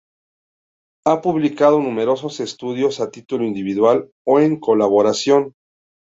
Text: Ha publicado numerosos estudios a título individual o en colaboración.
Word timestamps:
Ha 1.05 1.21
publicado 1.21 1.79
numerosos 1.79 2.39
estudios 2.39 2.99
a 3.01 3.11
título 3.11 3.43
individual 3.45 4.09
o 4.25 4.39
en 4.39 4.59
colaboración. 4.59 5.53